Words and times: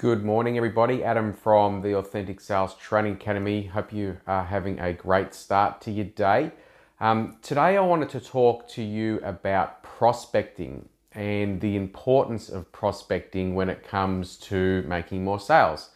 Good 0.00 0.24
morning, 0.24 0.56
everybody. 0.56 1.04
Adam 1.04 1.34
from 1.34 1.82
the 1.82 1.94
Authentic 1.94 2.40
Sales 2.40 2.74
Training 2.76 3.12
Academy. 3.12 3.66
Hope 3.66 3.92
you 3.92 4.16
are 4.26 4.44
having 4.44 4.78
a 4.78 4.94
great 4.94 5.34
start 5.34 5.82
to 5.82 5.90
your 5.90 6.06
day. 6.06 6.52
Um, 7.00 7.36
today, 7.42 7.76
I 7.76 7.80
wanted 7.80 8.08
to 8.08 8.20
talk 8.20 8.66
to 8.68 8.82
you 8.82 9.20
about 9.22 9.82
prospecting 9.82 10.88
and 11.12 11.60
the 11.60 11.76
importance 11.76 12.48
of 12.48 12.72
prospecting 12.72 13.54
when 13.54 13.68
it 13.68 13.86
comes 13.86 14.38
to 14.38 14.82
making 14.88 15.22
more 15.22 15.38
sales. 15.38 15.90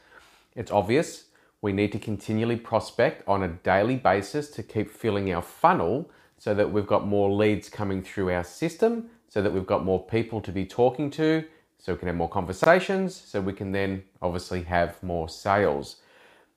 It's 0.54 0.70
obvious 0.70 1.28
we 1.62 1.72
need 1.72 1.90
to 1.92 1.98
continually 1.98 2.56
prospect 2.56 3.26
on 3.26 3.42
a 3.42 3.48
daily 3.48 3.96
basis 3.96 4.50
to 4.50 4.62
keep 4.62 4.90
filling 4.90 5.32
our 5.32 5.40
funnel 5.40 6.10
so 6.36 6.52
that 6.52 6.70
we've 6.70 6.86
got 6.86 7.06
more 7.06 7.32
leads 7.32 7.70
coming 7.70 8.02
through 8.02 8.30
our 8.30 8.44
system, 8.44 9.08
so 9.30 9.40
that 9.40 9.54
we've 9.54 9.64
got 9.64 9.82
more 9.82 10.04
people 10.04 10.42
to 10.42 10.52
be 10.52 10.66
talking 10.66 11.10
to 11.12 11.44
so 11.84 11.92
we 11.92 11.98
can 11.98 12.08
have 12.08 12.16
more 12.16 12.30
conversations, 12.30 13.14
so 13.14 13.42
we 13.42 13.52
can 13.52 13.70
then 13.70 14.02
obviously 14.22 14.62
have 14.62 15.02
more 15.02 15.28
sales. 15.28 15.96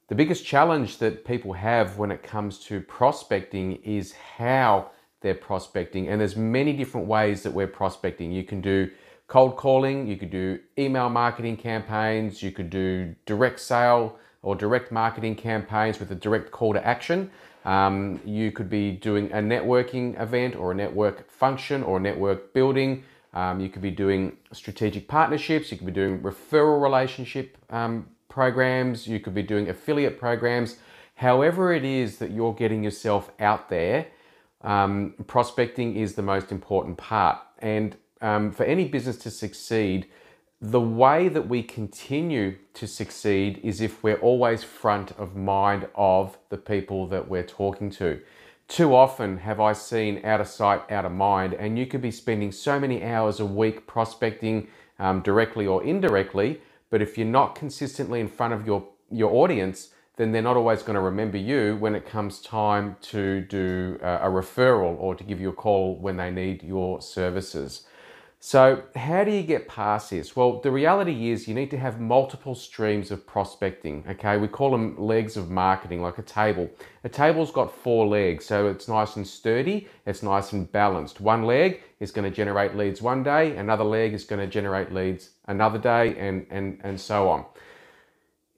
The 0.08 0.16
biggest 0.16 0.46
challenge 0.46 1.00
that 1.00 1.26
people 1.26 1.52
have 1.52 1.98
when 1.98 2.12
it 2.12 2.24
comes 2.24 2.60
to 2.60 2.80
prospecting 2.80 3.74
is 3.84 4.14
how 4.14 4.90
they're 5.20 5.36
prospecting. 5.36 6.08
And 6.08 6.22
there's 6.22 6.38
many 6.38 6.72
different 6.72 7.08
ways 7.08 7.44
that 7.44 7.52
we're 7.52 7.68
prospecting. 7.68 8.32
You 8.32 8.46
can 8.46 8.62
do 8.62 8.90
cold 9.28 9.58
calling, 9.58 10.08
you 10.08 10.16
could 10.16 10.30
do 10.30 10.60
email 10.80 11.10
marketing 11.10 11.58
campaigns, 11.58 12.42
you 12.42 12.52
could 12.52 12.70
do 12.70 13.14
direct 13.26 13.60
sale 13.60 14.18
or 14.44 14.56
direct 14.56 14.94
marketing 14.94 15.36
campaigns 15.36 16.00
with 16.00 16.10
a 16.10 16.16
direct 16.16 16.52
call 16.52 16.72
to 16.72 16.88
action. 16.88 17.30
Um, 17.66 18.22
you 18.24 18.54
could 18.54 18.70
be 18.70 18.92
doing 18.92 19.30
a 19.34 19.40
networking 19.40 20.18
event 20.22 20.56
or 20.56 20.72
a 20.72 20.76
network 20.76 21.30
function 21.30 21.84
or 21.84 22.00
network 22.00 22.54
building. 22.54 23.04
Um, 23.34 23.60
you 23.60 23.70
could 23.70 23.82
be 23.82 23.92
doing 23.92 24.38
strategic 24.52 25.08
partnerships, 25.08 25.72
you 25.72 25.78
could 25.78 25.86
be 25.86 25.94
doing 25.94 26.20
referral 26.20 26.82
relationship 26.82 27.58
um, 27.70 28.08
programs, 28.30 29.08
you 29.08 29.20
could 29.20 29.36
be 29.36 29.44
doing 29.44 29.70
affiliate 29.70 30.20
programs. 30.20 30.78
However, 31.16 31.74
it 31.74 31.84
is 31.84 32.18
that 32.18 32.32
you're 32.32 32.54
getting 32.54 32.84
yourself 32.84 33.32
out 33.40 33.70
there, 33.70 34.08
um, 34.62 35.14
prospecting 35.28 35.96
is 35.96 36.16
the 36.16 36.22
most 36.22 36.52
important 36.52 36.98
part. 36.98 37.40
And 37.60 37.96
um, 38.22 38.52
for 38.52 38.64
any 38.64 38.88
business 38.88 39.18
to 39.20 39.32
succeed, 39.32 40.08
the 40.62 40.82
way 40.82 41.30
that 41.30 41.48
we 41.48 41.62
continue 41.62 42.58
to 42.74 42.88
succeed 42.88 43.60
is 43.64 43.80
if 43.80 44.04
we're 44.04 44.20
always 44.20 44.64
front 44.64 45.12
of 45.12 45.36
mind 45.36 45.88
of 45.94 46.38
the 46.50 46.58
people 46.58 47.08
that 47.08 47.28
we're 47.28 47.44
talking 47.44 47.92
to. 47.92 48.20
Too 48.68 48.94
often 48.94 49.38
have 49.38 49.62
I 49.62 49.72
seen 49.72 50.26
out 50.26 50.42
of 50.42 50.48
sight, 50.48 50.92
out 50.92 51.06
of 51.06 51.14
mind, 51.14 51.54
and 51.54 51.80
you 51.80 51.86
could 51.86 52.02
be 52.02 52.12
spending 52.12 52.52
so 52.52 52.80
many 52.80 53.02
hours 53.02 53.40
a 53.40 53.46
week 53.46 53.88
prospecting 53.88 54.68
um, 55.00 55.22
directly 55.22 55.66
or 55.66 55.84
indirectly, 55.84 56.62
but 56.90 57.02
if 57.02 57.18
you're 57.18 57.28
not 57.28 57.56
consistently 57.56 58.20
in 58.20 58.28
front 58.28 58.54
of 58.54 58.68
your, 58.68 58.86
your 59.10 59.32
audience, 59.32 59.90
then 60.18 60.32
they're 60.32 60.42
not 60.42 60.58
always 60.58 60.82
going 60.84 60.96
to 60.96 61.02
remember 61.02 61.38
you 61.38 61.78
when 61.78 61.96
it 61.96 62.06
comes 62.06 62.42
time 62.42 62.98
to 63.02 63.42
do 63.42 64.00
uh, 64.04 64.20
a 64.22 64.28
referral 64.28 64.98
or 65.00 65.16
to 65.16 65.24
give 65.24 65.40
you 65.40 65.50
a 65.50 65.54
call 65.54 65.96
when 65.96 66.18
they 66.18 66.30
need 66.30 66.62
your 66.62 67.02
services. 67.02 67.84
So, 68.40 68.84
how 68.96 69.24
do 69.24 69.32
you 69.32 69.42
get 69.42 69.68
past 69.68 70.12
this? 70.12 70.36
Well, 70.36 70.60
the 70.62 70.70
reality 70.70 71.32
is 71.32 71.48
you 71.48 71.56
need 71.56 71.72
to 71.72 71.78
have 71.78 72.00
multiple 72.00 72.54
streams 72.54 73.10
of 73.10 73.26
prospecting. 73.26 74.06
Okay, 74.08 74.38
we 74.38 74.48
call 74.48 74.70
them 74.70 74.96
legs 74.96 75.38
of 75.38 75.50
marketing, 75.50 76.04
like 76.04 76.20
a 76.20 76.22
table. 76.22 76.70
A 77.04 77.10
table's 77.10 77.52
got 77.52 77.74
four 77.74 78.06
legs, 78.06 78.46
so 78.46 78.68
it's 78.68 78.88
nice 78.88 79.16
and 79.16 79.26
sturdy, 79.26 79.88
it's 80.06 80.22
nice 80.22 80.54
and 80.54 80.72
balanced. 80.72 81.20
One 81.20 81.46
leg 81.46 81.82
is 82.00 82.12
going 82.12 82.30
to 82.30 82.36
generate 82.36 82.76
leads 82.76 83.02
one 83.02 83.24
day, 83.24 83.58
another 83.58 83.84
leg 83.84 84.14
is 84.14 84.24
going 84.24 84.40
to 84.40 84.48
generate 84.48 84.94
leads 84.94 85.32
another 85.48 85.80
day, 85.80 86.16
and, 86.20 86.46
and, 86.52 86.80
and 86.84 87.02
so 87.02 87.30
on. 87.30 87.44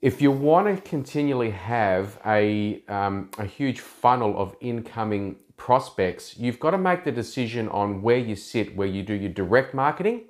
If 0.02 0.21
you 0.21 0.31
want 0.31 0.75
to 0.75 0.89
continually 0.89 1.52
have 1.52 2.19
a, 2.25 2.83
um, 2.89 3.31
a 3.38 3.45
huge 3.45 3.80
funnel 3.80 4.38
of 4.38 4.58
incoming 4.59 5.38
prospects, 5.59 6.37
you've 6.37 6.59
got 6.59 6.71
to 6.71 6.77
make 6.80 7.03
the 7.03 7.11
decision 7.11 7.70
on 7.70 8.02
where 8.02 8.17
you 8.17 8.36
sit, 8.36 8.75
where 8.75 8.87
you 8.87 9.03
do 9.03 9.14
your 9.14 9.31
direct 9.31 9.75
marketing 9.75 10.23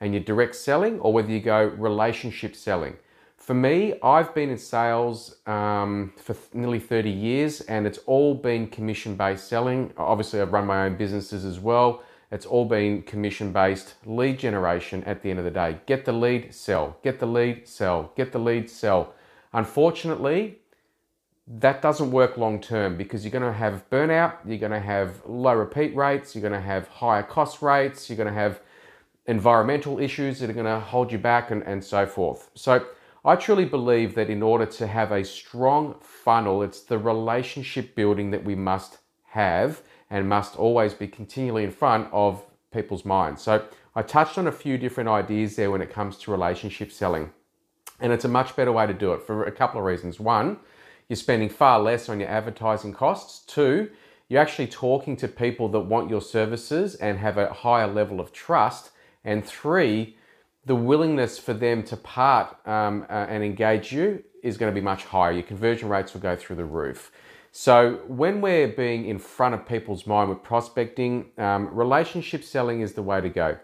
and 0.00 0.14
your 0.14 0.22
direct 0.22 0.54
selling, 0.54 1.00
or 1.00 1.12
whether 1.12 1.30
you 1.30 1.40
go 1.40 1.64
relationship 1.64 2.54
selling. 2.54 2.96
For 3.36 3.54
me, 3.54 3.94
I've 4.02 4.34
been 4.34 4.50
in 4.50 4.56
sales 4.58 5.36
um, 5.46 6.12
for 6.16 6.36
nearly 6.52 6.78
30 6.78 7.10
years 7.10 7.60
and 7.62 7.86
it's 7.86 7.98
all 8.06 8.34
been 8.34 8.68
commission 8.68 9.16
based 9.16 9.48
selling. 9.48 9.92
Obviously, 9.98 10.40
I've 10.40 10.52
run 10.52 10.66
my 10.66 10.86
own 10.86 10.96
businesses 10.96 11.44
as 11.44 11.58
well. 11.58 12.02
It's 12.30 12.46
all 12.46 12.64
been 12.64 13.02
commission 13.02 13.52
based 13.52 13.94
lead 14.06 14.38
generation 14.38 15.04
at 15.04 15.22
the 15.22 15.30
end 15.30 15.40
of 15.40 15.44
the 15.44 15.50
day. 15.50 15.78
Get 15.86 16.04
the 16.04 16.12
lead, 16.12 16.54
sell. 16.54 16.96
Get 17.02 17.18
the 17.18 17.26
lead, 17.26 17.68
sell. 17.68 18.12
Get 18.16 18.32
the 18.32 18.38
lead, 18.38 18.70
sell. 18.70 19.14
Unfortunately, 19.52 20.58
that 21.46 21.82
doesn't 21.82 22.10
work 22.10 22.36
long 22.36 22.60
term 22.60 22.96
because 22.96 23.24
you're 23.24 23.32
going 23.32 23.44
to 23.44 23.52
have 23.52 23.88
burnout, 23.90 24.36
you're 24.46 24.58
going 24.58 24.72
to 24.72 24.80
have 24.80 25.24
low 25.26 25.54
repeat 25.54 25.94
rates, 25.94 26.34
you're 26.34 26.42
going 26.42 26.52
to 26.52 26.60
have 26.60 26.88
higher 26.88 27.22
cost 27.22 27.60
rates, 27.60 28.08
you're 28.08 28.16
going 28.16 28.28
to 28.28 28.32
have 28.32 28.60
environmental 29.26 29.98
issues 29.98 30.38
that 30.38 30.50
are 30.50 30.54
going 30.54 30.66
to 30.66 30.80
hold 30.80 31.12
you 31.12 31.18
back, 31.18 31.50
and, 31.50 31.62
and 31.64 31.82
so 31.82 32.06
forth. 32.06 32.50
So, 32.54 32.86
I 33.26 33.36
truly 33.36 33.64
believe 33.64 34.14
that 34.16 34.28
in 34.28 34.42
order 34.42 34.66
to 34.66 34.86
have 34.86 35.10
a 35.10 35.24
strong 35.24 35.94
funnel, 36.00 36.62
it's 36.62 36.80
the 36.80 36.98
relationship 36.98 37.94
building 37.94 38.30
that 38.32 38.44
we 38.44 38.54
must 38.54 38.98
have 39.28 39.80
and 40.10 40.28
must 40.28 40.56
always 40.56 40.92
be 40.92 41.08
continually 41.08 41.64
in 41.64 41.70
front 41.70 42.08
of 42.12 42.44
people's 42.70 43.06
minds. 43.06 43.42
So, 43.42 43.66
I 43.94 44.02
touched 44.02 44.38
on 44.38 44.46
a 44.46 44.52
few 44.52 44.76
different 44.76 45.08
ideas 45.08 45.56
there 45.56 45.70
when 45.70 45.80
it 45.80 45.90
comes 45.90 46.16
to 46.18 46.30
relationship 46.30 46.90
selling. 46.90 47.32
And 48.00 48.12
it's 48.12 48.24
a 48.24 48.28
much 48.28 48.56
better 48.56 48.72
way 48.72 48.86
to 48.86 48.94
do 48.94 49.12
it 49.12 49.22
for 49.22 49.44
a 49.44 49.52
couple 49.52 49.78
of 49.78 49.86
reasons. 49.86 50.18
One, 50.18 50.58
you're 51.08 51.16
spending 51.16 51.48
far 51.48 51.80
less 51.80 52.08
on 52.08 52.20
your 52.20 52.28
advertising 52.28 52.92
costs. 52.92 53.44
Two, 53.46 53.90
you're 54.28 54.40
actually 54.40 54.68
talking 54.68 55.16
to 55.18 55.28
people 55.28 55.68
that 55.68 55.80
want 55.80 56.10
your 56.10 56.20
services 56.20 56.94
and 56.94 57.18
have 57.18 57.36
a 57.36 57.52
higher 57.52 57.86
level 57.86 58.20
of 58.20 58.32
trust. 58.32 58.90
And 59.24 59.44
three, 59.44 60.16
the 60.64 60.74
willingness 60.74 61.38
for 61.38 61.52
them 61.52 61.82
to 61.84 61.96
part 61.96 62.56
um, 62.66 63.06
uh, 63.08 63.26
and 63.28 63.44
engage 63.44 63.92
you 63.92 64.24
is 64.42 64.56
going 64.56 64.72
to 64.72 64.74
be 64.74 64.84
much 64.84 65.04
higher. 65.04 65.32
Your 65.32 65.42
conversion 65.42 65.88
rates 65.88 66.14
will 66.14 66.20
go 66.20 66.36
through 66.36 66.56
the 66.56 66.64
roof. 66.64 67.10
So, 67.52 68.00
when 68.08 68.40
we're 68.40 68.68
being 68.68 69.06
in 69.06 69.18
front 69.20 69.54
of 69.54 69.64
people's 69.64 70.08
mind 70.08 70.28
with 70.28 70.42
prospecting, 70.42 71.26
um, 71.38 71.72
relationship 71.72 72.42
selling 72.42 72.80
is 72.80 72.94
the 72.94 73.02
way 73.02 73.20
to 73.20 73.28
go. 73.28 73.56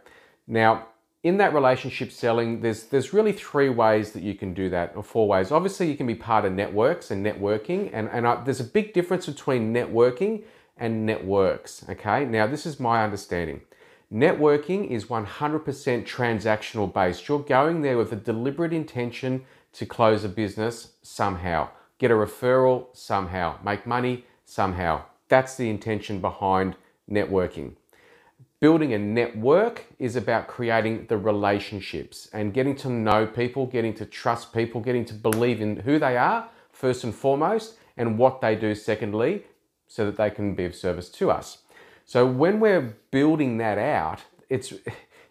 Now, 0.47 0.87
in 1.23 1.37
that 1.37 1.53
relationship 1.53 2.11
selling, 2.11 2.61
there's 2.61 2.85
there's 2.85 3.13
really 3.13 3.33
three 3.33 3.69
ways 3.69 4.13
that 4.13 4.23
you 4.23 4.35
can 4.35 4.55
do 4.55 4.71
that, 4.71 4.93
or 4.97 5.03
four 5.03 5.29
ways. 5.29 5.53
Obviously, 5.53 5.91
you 5.91 5.97
can 5.97 6.07
be 6.07 6.15
part 6.15 6.45
of 6.45 6.53
networks 6.53 7.11
and 7.11 7.25
networking, 7.25 7.91
and 7.93 8.09
and 8.11 8.27
I, 8.27 8.43
there's 8.43 8.61
a 8.61 8.65
big 8.65 8.95
difference 8.95 9.27
between 9.27 9.75
networking 9.75 10.45
and 10.77 11.05
networks. 11.05 11.85
Okay, 11.89 12.25
now 12.25 12.47
this 12.47 12.65
is 12.65 12.81
my 12.81 13.05
understanding. 13.05 13.61
Networking 14.13 14.89
is 14.89 15.05
100% 15.05 15.63
transactional 16.05 16.93
based. 16.93 17.29
You're 17.29 17.39
going 17.39 17.83
there 17.83 17.97
with 17.97 18.13
a 18.13 18.17
deliberate 18.17 18.73
intention 18.73 19.45
to 19.75 19.87
close 19.87 20.25
a 20.25 20.29
business 20.29 20.95
somehow, 21.01 21.69
get 21.99 22.11
a 22.11 22.15
referral 22.15 22.87
somehow, 22.93 23.59
make 23.65 23.87
money 23.87 24.25
somehow. 24.45 25.05
That's 25.29 25.55
the 25.57 25.71
intention 25.71 26.21
behind 26.21 26.75
networking. 27.09 27.77
Building 28.61 28.93
a 28.93 28.99
network 28.99 29.87
is 29.99 30.17
about 30.17 30.47
creating 30.47 31.07
the 31.09 31.17
relationships 31.17 32.29
and 32.31 32.53
getting 32.53 32.77
to 32.77 32.91
know 32.91 33.27
people, 33.27 33.65
getting 33.65 33.95
to 33.95 34.05
trust 34.05 34.53
people, 34.53 34.83
getting 34.83 35.07
to 35.07 35.15
believe 35.15 35.63
in 35.63 35.77
who 35.77 35.99
they 35.99 36.19
are, 36.19 36.47
first 36.71 37.03
and 37.03 37.15
foremost, 37.15 37.79
and 37.97 38.19
what 38.19 38.43
they 38.43 38.55
do, 38.55 38.75
secondly, 38.75 39.45
so 39.87 40.05
that 40.05 40.19
they 40.19 40.29
can 40.29 40.55
be 40.55 40.67
of 40.67 40.75
service 40.75 41.09
to 41.09 41.31
us. 41.31 41.63
So 42.05 42.27
when 42.27 42.61
we're 42.61 42.99
building 43.11 43.57
that 43.59 43.79
out, 43.79 44.25
it's 44.51 44.75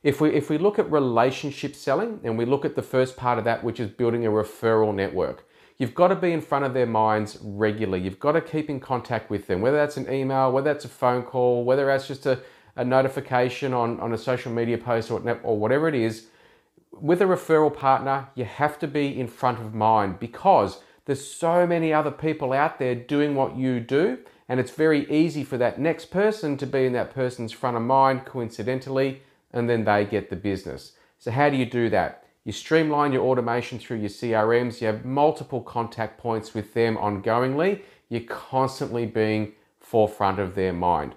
if 0.01 0.19
we 0.19 0.31
if 0.31 0.50
we 0.50 0.57
look 0.57 0.79
at 0.79 0.91
relationship 0.91 1.75
selling 1.75 2.22
and 2.23 2.35
we 2.35 2.46
look 2.46 2.66
at 2.66 2.75
the 2.75 2.81
first 2.81 3.16
part 3.16 3.38
of 3.38 3.44
that, 3.44 3.63
which 3.63 3.79
is 3.79 3.91
building 3.91 4.26
a 4.26 4.31
referral 4.31 4.91
network, 4.91 5.46
you've 5.78 5.93
got 5.93 6.08
to 6.08 6.16
be 6.16 6.31
in 6.31 6.41
front 6.41 6.66
of 6.66 6.73
their 6.73 6.87
minds 6.87 7.37
regularly. 7.43 8.03
You've 8.03 8.20
got 8.20 8.31
to 8.31 8.41
keep 8.41 8.72
in 8.72 8.79
contact 8.79 9.29
with 9.29 9.46
them, 9.46 9.61
whether 9.61 9.78
that's 9.78 9.97
an 9.97 10.11
email, 10.11 10.52
whether 10.52 10.73
that's 10.73 10.85
a 10.85 10.90
phone 10.90 11.22
call, 11.22 11.64
whether 11.64 11.85
that's 11.85 12.08
just 12.08 12.26
a 12.26 12.40
a 12.79 12.85
notification 12.85 13.73
on, 13.73 13.99
on 13.99 14.14
a 14.14 14.17
social 14.17 14.53
media 14.53 14.78
post 14.78 15.11
or, 15.11 15.40
or 15.43 15.58
whatever 15.58 15.90
it 15.90 15.96
is, 15.96 16.28
with 16.93 17.22
a 17.22 17.26
referral 17.26 17.76
partner, 17.76 18.29
you 18.35 18.46
have 18.46 18.79
to 18.79 18.87
be 18.87 19.20
in 19.20 19.28
front 19.28 19.59
of 19.59 19.73
mind 19.73 20.17
because 20.17 20.79
there's 21.03 21.26
so 21.26 21.67
many 21.67 21.91
other 21.91 22.09
people 22.09 22.53
out 22.53 22.79
there 22.79 22.96
doing 22.96 23.35
what 23.35 23.58
you 23.58 23.81
do, 23.81 24.20
and 24.47 24.61
it's 24.61 24.72
very 24.72 25.11
easy 25.11 25.43
for 25.43 25.58
that 25.58 25.78
next 25.78 26.05
person 26.05 26.55
to 26.55 26.66
be 26.66 26.85
in 26.85 26.93
that 26.93 27.14
person's 27.14 27.52
front 27.52 27.76
of 27.76 27.84
mind 27.84 28.26
coincidentally, 28.26 29.23
and 29.52 29.70
then 29.70 29.84
they 29.84 30.05
get 30.05 30.29
the 30.29 30.37
business. 30.37 30.93
So, 31.17 31.31
how 31.31 31.49
do 31.49 31.58
you 31.58 31.66
do 31.66 31.90
that? 31.90 32.23
You 32.46 32.53
streamline 32.53 33.11
your 33.11 33.26
automation 33.26 33.78
through 33.78 33.97
your 33.97 34.09
CRMs, 34.09 34.79
you 34.79 34.87
have 34.87 35.03
multiple 35.03 35.61
contact 35.61 36.17
points 36.17 36.53
with 36.53 36.73
them 36.73 36.96
ongoingly, 36.96 37.81
you're 38.08 38.22
constantly 38.22 39.05
being 39.05 39.52
forefront 39.81 40.40
of 40.40 40.55
their 40.55 40.73
mind. 40.73 41.16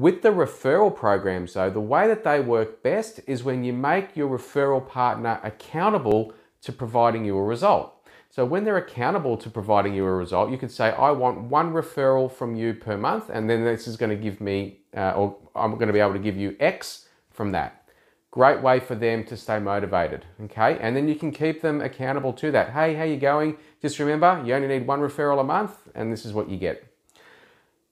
With 0.00 0.22
the 0.22 0.30
referral 0.30 0.96
programs, 0.96 1.52
though, 1.52 1.68
the 1.68 1.78
way 1.78 2.08
that 2.08 2.24
they 2.24 2.40
work 2.40 2.82
best 2.82 3.20
is 3.26 3.44
when 3.44 3.64
you 3.64 3.74
make 3.74 4.16
your 4.16 4.30
referral 4.30 4.88
partner 4.88 5.38
accountable 5.42 6.32
to 6.62 6.72
providing 6.72 7.26
you 7.26 7.36
a 7.36 7.42
result. 7.42 8.08
So 8.30 8.46
when 8.46 8.64
they're 8.64 8.78
accountable 8.78 9.36
to 9.36 9.50
providing 9.50 9.92
you 9.92 10.06
a 10.06 10.14
result, 10.14 10.50
you 10.50 10.56
could 10.56 10.70
say, 10.70 10.88
I 10.92 11.10
want 11.10 11.50
one 11.50 11.74
referral 11.74 12.32
from 12.32 12.54
you 12.54 12.72
per 12.72 12.96
month, 12.96 13.28
and 13.28 13.50
then 13.50 13.62
this 13.62 13.86
is 13.86 13.98
going 13.98 14.08
to 14.08 14.16
give 14.16 14.40
me, 14.40 14.78
uh, 14.96 15.12
or 15.12 15.36
I'm 15.54 15.74
going 15.74 15.88
to 15.88 15.92
be 15.92 16.00
able 16.00 16.14
to 16.14 16.18
give 16.18 16.38
you 16.38 16.56
X 16.58 17.06
from 17.28 17.52
that. 17.52 17.86
Great 18.30 18.62
way 18.62 18.80
for 18.80 18.94
them 18.94 19.22
to 19.24 19.36
stay 19.36 19.58
motivated. 19.58 20.24
Okay. 20.44 20.78
And 20.80 20.96
then 20.96 21.08
you 21.08 21.14
can 21.14 21.30
keep 21.30 21.60
them 21.60 21.82
accountable 21.82 22.32
to 22.34 22.50
that. 22.52 22.70
Hey, 22.70 22.94
how 22.94 23.04
you 23.04 23.18
going? 23.18 23.58
Just 23.82 23.98
remember, 23.98 24.42
you 24.46 24.54
only 24.54 24.68
need 24.68 24.86
one 24.86 25.00
referral 25.00 25.40
a 25.40 25.44
month, 25.44 25.76
and 25.94 26.10
this 26.10 26.24
is 26.24 26.32
what 26.32 26.48
you 26.48 26.56
get. 26.56 26.89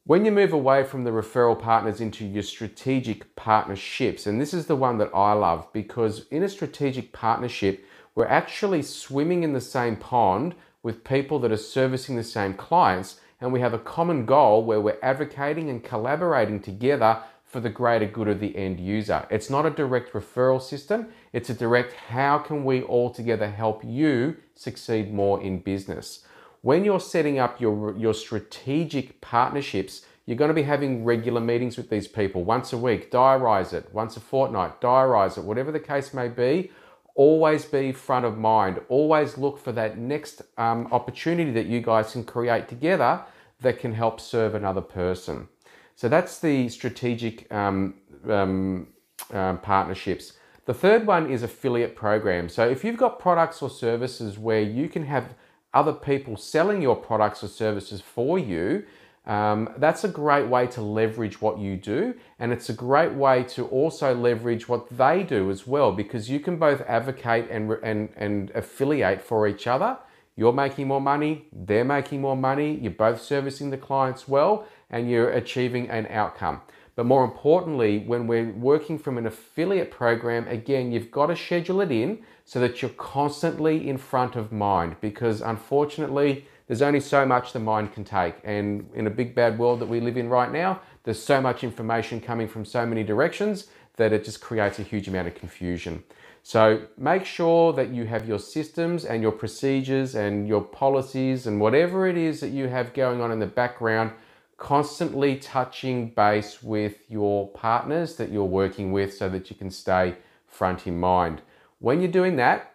When 0.09 0.25
you 0.25 0.33
move 0.33 0.55
away 0.55 0.85
from 0.85 1.05
the 1.05 1.11
referral 1.11 1.61
partners 1.61 2.01
into 2.01 2.25
your 2.25 2.43
strategic 2.43 3.37
partnerships, 3.37 4.27
and 4.27 4.41
this 4.41 4.55
is 4.55 4.65
the 4.65 4.75
one 4.75 4.97
that 4.97 5.11
I 5.15 5.35
love 5.35 5.71
because 5.75 6.25
in 6.31 6.43
a 6.43 6.49
strategic 6.49 7.13
partnership, 7.13 7.85
we're 8.15 8.25
actually 8.25 8.81
swimming 8.81 9.43
in 9.43 9.53
the 9.53 9.61
same 9.61 9.97
pond 9.97 10.55
with 10.83 11.05
people 11.05 11.39
that 11.41 11.53
are 11.53 11.59
servicing 11.59 12.17
the 12.17 12.25
same 12.25 12.55
clients, 12.55 13.21
and 13.39 13.53
we 13.53 13.61
have 13.61 13.75
a 13.75 13.79
common 13.79 14.25
goal 14.25 14.65
where 14.65 14.81
we're 14.81 14.97
advocating 15.03 15.69
and 15.69 15.85
collaborating 15.85 16.61
together 16.61 17.19
for 17.45 17.61
the 17.61 17.69
greater 17.69 18.07
good 18.07 18.29
of 18.29 18.41
the 18.41 18.57
end 18.57 18.81
user. 18.81 19.27
It's 19.31 19.51
not 19.51 19.67
a 19.67 19.71
direct 19.71 20.15
referral 20.15 20.63
system, 20.63 21.09
it's 21.35 21.51
a 21.51 21.55
direct 21.55 21.93
how 21.93 22.39
can 22.39 22.65
we 22.65 22.81
all 22.81 23.11
together 23.11 23.51
help 23.51 23.85
you 23.85 24.39
succeed 24.55 25.13
more 25.13 25.43
in 25.43 25.59
business. 25.59 26.25
When 26.63 26.85
you're 26.85 27.01
setting 27.01 27.39
up 27.39 27.61
your, 27.61 27.97
your 27.97 28.15
strategic 28.15 29.21
partnerships, 29.21 30.05
you're 30.27 30.37
going 30.37 30.49
to 30.49 30.55
be 30.55 30.63
having 30.63 31.05
regular 31.05 31.41
meetings 31.41 31.77
with 31.77 31.89
these 31.89 32.09
people 32.09 32.45
once 32.45 32.73
a 32.73 32.79
week, 32.79 33.11
diarize 33.11 33.73
it, 33.73 33.89
once 33.93 34.17
a 34.17 34.21
fortnight, 34.21 34.81
diarize 34.81 35.39
it, 35.39 35.45
whatever 35.45 35.73
the 35.73 35.81
case 35.81 36.13
may 36.13 36.29
be 36.29 36.71
always 37.19 37.65
be 37.65 37.91
front 37.91 38.25
of 38.25 38.39
mind. 38.39 38.81
Always 38.89 39.37
look 39.37 39.59
for 39.59 39.73
that 39.73 39.99
next 39.99 40.41
um, 40.57 40.87
opportunity 40.93 41.51
that 41.51 41.67
you 41.67 41.81
guys 41.81 42.13
can 42.13 42.23
create 42.23 42.69
together 42.69 43.21
that 43.61 43.81
can 43.81 43.93
help 43.93 44.21
serve 44.21 44.55
another 44.55 44.81
person. 44.81 45.49
So 45.97 46.09
that's 46.09 46.39
the 46.39 46.69
strategic 46.69 47.53
um, 47.53 47.95
um, 48.29 48.87
um, 49.33 49.59
partnerships. 49.59 50.35
The 50.67 50.75
third 50.75 51.09
one 51.09 51.29
is 51.29 51.43
affiliate 51.43 51.97
programs. 51.97 52.55
So 52.55 52.69
if 52.69 52.85
you've 52.85 52.97
got 52.97 53.19
products 53.19 53.63
or 53.63 53.69
services 53.69 54.39
where 54.39 54.63
you 54.63 54.89
can 54.89 55.05
have 55.07 55.35
other 55.75 55.93
people 55.93 56.37
selling 56.37 56.83
your 56.83 56.97
products 56.97 57.43
or 57.45 57.49
services 57.49 58.01
for 58.01 58.39
you, 58.39 58.85
um, 59.27 59.69
that's 59.77 60.05
a 60.05 60.09
great 60.09 60.49
way 60.49 60.67
to 60.69 60.81
leverage 60.81 61.43
what 61.43 61.59
you 61.59 61.77
do, 61.77 62.15
and 62.39 62.51
it's 62.51 62.71
a 62.71 62.73
great 62.73 63.13
way 63.13 63.43
to 63.43 63.67
also 63.67 64.15
leverage 64.15 64.69
what 64.71 64.89
they 64.97 65.23
do 65.23 65.51
as 65.51 65.67
well, 65.67 65.93
because 65.93 66.31
you 66.31 66.41
can 66.41 66.57
both 66.57 66.81
advocate 66.89 67.51
and, 67.51 67.71
and, 67.83 68.09
and 68.17 68.51
affiliate 68.53 69.21
for 69.21 69.47
each 69.47 69.67
other. 69.67 69.99
You're 70.35 70.55
making 70.55 70.89
more 70.89 71.01
money, 71.01 71.47
they're 71.53 71.85
making 71.85 72.23
more 72.23 72.37
money, 72.37 72.79
you're 72.81 72.93
both 72.93 73.21
servicing 73.21 73.69
the 73.69 73.77
clients 73.77 74.27
well, 74.27 74.67
and 74.89 75.11
you're 75.11 75.31
achieving 75.31 75.91
an 75.91 76.07
outcome. 76.07 76.63
But 76.99 77.07
more 77.07 77.23
importantly, 77.23 78.01
when 78.01 78.27
we're 78.27 78.51
working 78.51 78.99
from 78.99 79.19
an 79.19 79.27
affiliate 79.29 79.93
program, 79.93 80.49
again, 80.49 80.91
you've 80.91 81.13
got 81.13 81.27
to 81.27 81.37
schedule 81.37 81.81
it 81.81 81.93
in 81.93 82.19
so 82.45 82.59
that 82.59 82.83
you're 82.83 82.91
constantly 82.97 83.89
in 83.89 83.97
front 83.99 84.35
of 84.35 84.51
mind 84.51 84.97
because 85.01 85.41
unfortunately, 85.41 86.45
there's 86.67 86.83
only 86.83 86.99
so 86.99 87.25
much 87.25 87.53
the 87.53 87.61
mind 87.61 87.93
can 87.93 88.03
take. 88.03 88.35
And 88.43 88.91
in 88.95 89.07
a 89.07 89.11
big 89.11 89.33
bad 89.33 89.61
world 89.61 89.79
that 89.79 89.89
we 89.89 90.01
live 90.01 90.17
in 90.17 90.29
right 90.29 90.51
now, 90.51 90.81
there's 91.05 91.23
so 91.23 91.41
much 91.41 91.63
information 91.63 92.21
coming 92.21 92.49
from 92.49 92.65
so 92.65 92.85
many 92.85 93.05
directions 93.05 93.69
that 93.95 94.13
it 94.13 94.25
just 94.25 94.41
creates 94.41 94.81
a 94.81 94.83
huge 94.83 95.07
amount 95.07 95.29
of 95.29 95.37
confusion. 95.37 96.03
So 96.43 96.83
make 96.97 97.25
sure 97.25 97.73
that 97.75 97.91
you 97.91 98.07
have 98.07 98.27
your 98.27 98.41
systems 98.41 99.05
and 99.05 99.23
your 99.23 99.31
procedures 99.31 100.17
and 100.17 100.49
your 100.49 100.63
policies 100.63 101.47
and 101.47 101.61
whatever 101.61 102.09
it 102.09 102.17
is 102.17 102.41
that 102.41 102.49
you 102.49 102.67
have 102.67 102.93
going 102.93 103.21
on 103.21 103.31
in 103.31 103.39
the 103.39 103.47
background, 103.47 104.11
constantly 104.59 105.37
touching 105.37 106.11
base 106.11 106.63
with 106.63 106.99
your 107.09 107.49
partners 107.49 108.17
that 108.17 108.31
you're 108.31 108.45
working 108.45 108.93
with 108.93 109.15
so 109.15 109.29
that 109.31 109.49
you 109.49 109.57
can 109.57 109.71
stay 109.71 110.17
front 110.47 110.87
in 110.87 111.01
mind. 111.01 111.41
When 111.79 112.03
you're 112.03 112.11
doing 112.11 112.37
that, 112.37 112.75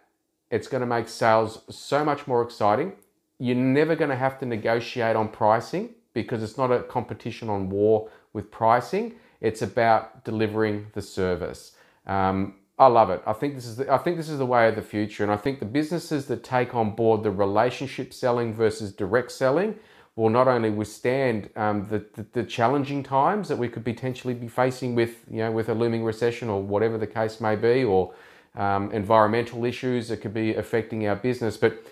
it's 0.50 0.66
going 0.66 0.80
to 0.80 0.86
make 0.86 1.08
sales 1.08 1.62
so 1.70 2.04
much 2.04 2.26
more 2.26 2.42
exciting 2.42 2.94
you're 3.38 3.56
never 3.56 3.96
going 3.96 4.10
to 4.10 4.16
have 4.16 4.38
to 4.38 4.46
negotiate 4.46 5.16
on 5.16 5.28
pricing 5.28 5.90
because 6.12 6.42
it's 6.42 6.56
not 6.56 6.70
a 6.70 6.82
competition 6.82 7.48
on 7.48 7.68
war 7.68 8.08
with 8.32 8.50
pricing. 8.50 9.14
It's 9.40 9.62
about 9.62 10.24
delivering 10.24 10.86
the 10.94 11.02
service. 11.02 11.72
Um, 12.06 12.56
I 12.78 12.86
love 12.86 13.10
it. 13.10 13.22
I 13.26 13.32
think 13.32 13.54
this 13.54 13.66
is 13.66 13.76
the, 13.76 13.92
I 13.92 13.98
think 13.98 14.16
this 14.16 14.28
is 14.28 14.38
the 14.38 14.46
way 14.46 14.68
of 14.68 14.74
the 14.74 14.82
future, 14.82 15.22
and 15.22 15.30
I 15.32 15.36
think 15.36 15.60
the 15.60 15.66
businesses 15.66 16.26
that 16.26 16.42
take 16.42 16.74
on 16.74 16.94
board 16.94 17.22
the 17.22 17.30
relationship 17.30 18.12
selling 18.12 18.52
versus 18.52 18.92
direct 18.92 19.30
selling 19.30 19.76
will 20.16 20.30
not 20.30 20.46
only 20.46 20.70
withstand 20.70 21.50
um, 21.56 21.86
the, 21.88 22.04
the, 22.14 22.26
the 22.32 22.44
challenging 22.44 23.02
times 23.02 23.48
that 23.48 23.58
we 23.58 23.68
could 23.68 23.84
potentially 23.84 24.34
be 24.34 24.46
facing 24.46 24.94
with 24.94 25.24
you 25.30 25.38
know 25.38 25.50
with 25.50 25.68
a 25.68 25.74
looming 25.74 26.04
recession 26.04 26.48
or 26.48 26.62
whatever 26.62 26.98
the 26.98 27.06
case 27.06 27.40
may 27.40 27.56
be, 27.56 27.84
or 27.84 28.14
um, 28.54 28.90
environmental 28.92 29.64
issues 29.64 30.08
that 30.08 30.18
could 30.18 30.34
be 30.34 30.54
affecting 30.54 31.06
our 31.06 31.16
business, 31.16 31.56
but 31.56 31.82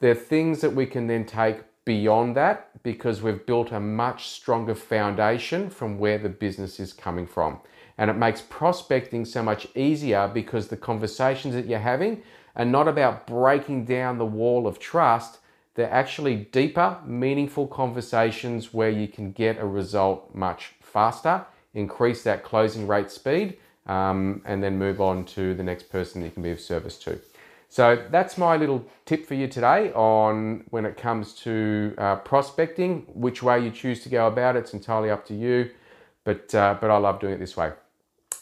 there 0.00 0.12
are 0.12 0.14
things 0.14 0.60
that 0.60 0.74
we 0.74 0.86
can 0.86 1.06
then 1.06 1.24
take 1.24 1.58
beyond 1.84 2.36
that 2.36 2.82
because 2.82 3.22
we've 3.22 3.46
built 3.46 3.70
a 3.72 3.80
much 3.80 4.28
stronger 4.28 4.74
foundation 4.74 5.70
from 5.70 5.98
where 5.98 6.18
the 6.18 6.28
business 6.28 6.80
is 6.80 6.92
coming 6.92 7.26
from. 7.26 7.58
And 7.96 8.10
it 8.10 8.14
makes 8.14 8.42
prospecting 8.42 9.24
so 9.24 9.42
much 9.42 9.68
easier 9.74 10.28
because 10.28 10.68
the 10.68 10.76
conversations 10.76 11.54
that 11.54 11.66
you're 11.66 11.78
having 11.78 12.22
are 12.56 12.64
not 12.64 12.88
about 12.88 13.26
breaking 13.26 13.84
down 13.84 14.18
the 14.18 14.26
wall 14.26 14.66
of 14.66 14.78
trust. 14.78 15.38
They're 15.76 15.92
actually 15.92 16.36
deeper, 16.36 16.96
meaningful 17.04 17.66
conversations 17.66 18.72
where 18.72 18.88
you 18.90 19.06
can 19.06 19.32
get 19.32 19.58
a 19.58 19.66
result 19.66 20.34
much 20.34 20.72
faster, 20.80 21.44
increase 21.74 22.22
that 22.22 22.42
closing 22.42 22.86
rate 22.86 23.10
speed, 23.10 23.58
um, 23.86 24.40
and 24.46 24.62
then 24.62 24.78
move 24.78 25.02
on 25.02 25.24
to 25.26 25.54
the 25.54 25.62
next 25.62 25.90
person 25.90 26.24
you 26.24 26.30
can 26.30 26.42
be 26.42 26.50
of 26.50 26.60
service 26.60 26.98
to. 27.00 27.20
So 27.68 28.02
that's 28.10 28.38
my 28.38 28.56
little 28.56 28.86
tip 29.04 29.26
for 29.26 29.34
you 29.34 29.48
today 29.48 29.92
on 29.92 30.64
when 30.70 30.86
it 30.86 30.96
comes 30.96 31.34
to 31.40 31.94
uh, 31.98 32.16
prospecting. 32.16 33.06
Which 33.12 33.42
way 33.42 33.62
you 33.62 33.70
choose 33.70 34.02
to 34.04 34.08
go 34.08 34.28
about 34.28 34.56
it, 34.56 34.60
it's 34.60 34.72
entirely 34.72 35.10
up 35.10 35.26
to 35.26 35.34
you. 35.34 35.70
But 36.24 36.54
uh, 36.54 36.78
but 36.80 36.90
I 36.90 36.96
love 36.96 37.20
doing 37.20 37.34
it 37.34 37.38
this 37.38 37.56
way. 37.56 37.72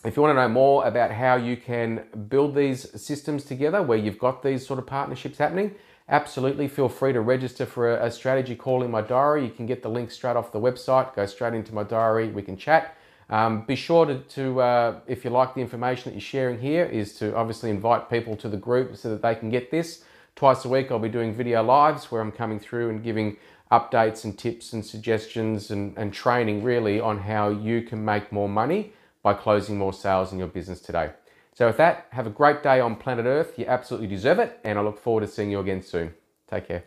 If 0.05 0.17
you 0.17 0.23
want 0.23 0.37
to 0.37 0.41
know 0.41 0.49
more 0.49 0.87
about 0.87 1.11
how 1.11 1.37
you 1.37 1.57
can 1.57 2.05
build 2.29 2.55
these 2.55 3.01
systems 3.01 3.45
together, 3.45 3.83
where 3.83 3.99
you've 3.99 4.19
got 4.19 4.43
these 4.43 4.65
sort 4.65 4.79
of 4.79 4.87
partnerships 4.87 5.39
happening, 5.39 5.75
absolutely 6.09 6.69
feel 6.69 6.89
free 6.89 7.13
to 7.13 7.21
register 7.21 7.67
for 7.67 7.97
a, 7.97 8.07
a 8.07 8.11
strategy 8.11 8.55
call 8.55 8.83
in 8.83 8.91
my 8.91 9.01
diary. 9.01 9.45
You 9.45 9.51
can 9.51 9.67
get 9.67 9.83
the 9.83 9.89
link 9.91 10.11
straight 10.11 10.37
off 10.37 10.53
the 10.53 10.61
website. 10.61 11.15
Go 11.15 11.27
straight 11.27 11.55
into 11.55 11.75
my 11.75 11.83
diary. 11.83 12.29
We 12.29 12.43
can 12.43 12.57
chat 12.57 12.97
um, 13.31 13.63
be 13.63 13.77
sure 13.77 14.07
to, 14.07 14.19
to 14.19 14.61
uh, 14.61 15.01
if 15.07 15.25
you 15.25 15.31
like 15.31 15.55
the 15.55 15.61
information 15.61 16.05
that 16.05 16.13
you're 16.13 16.21
sharing 16.21 16.59
here, 16.59 16.85
is 16.85 17.15
to 17.17 17.35
obviously 17.35 17.71
invite 17.71 18.11
people 18.11 18.37
to 18.37 18.49
the 18.49 18.57
group 18.57 18.97
so 18.97 19.11
that 19.11 19.23
they 19.23 19.35
can 19.35 19.51
get 19.51 19.71
this. 19.71 20.05
Twice 20.37 20.65
a 20.65 20.69
week, 20.69 20.91
I'll 20.91 20.99
be 20.99 21.09
doing 21.09 21.33
video 21.35 21.63
lives 21.63 22.11
where 22.11 22.21
I'm 22.21 22.33
coming 22.33 22.59
through 22.59 22.91
and 22.91 23.03
giving 23.03 23.37
updates 23.73 24.25
and 24.25 24.39
tips 24.39 24.73
and 24.73 24.85
suggestions 24.85 25.71
and, 25.71 25.97
and 25.97 26.13
training 26.13 26.63
really 26.63 27.01
on 27.01 27.19
how 27.19 27.49
you 27.49 27.83
can 27.83 28.05
make 28.05 28.31
more 28.31 28.49
money 28.49 28.93
by 29.23 29.33
closing 29.33 29.79
more 29.79 29.93
sales 29.93 30.33
in 30.33 30.39
your 30.39 30.49
business 30.49 30.81
today. 30.81 31.11
So, 31.55 31.69
with 31.69 31.77
that, 31.77 32.09
have 32.11 32.27
a 32.27 32.31
great 32.31 32.63
day 32.63 32.81
on 32.81 32.97
planet 32.97 33.27
Earth. 33.27 33.59
You 33.59 33.67
absolutely 33.67 34.09
deserve 34.09 34.41
it, 34.41 34.59
and 34.65 34.79
I 34.79 34.83
look 34.83 34.99
forward 34.99 35.21
to 35.21 35.29
seeing 35.29 35.53
you 35.53 35.61
again 35.61 35.83
soon. 35.83 36.15
Take 36.49 36.67
care. 36.67 36.85